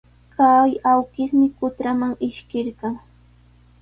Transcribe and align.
Kay 0.37 0.69
awkishmi 0.93 1.47
qutraman 1.59 2.13
ishkirqan. 2.29 2.95